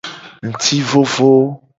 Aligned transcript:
Ngti 0.47 0.77
vovo. 0.89 1.31